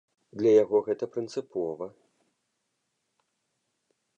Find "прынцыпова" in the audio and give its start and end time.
1.17-1.85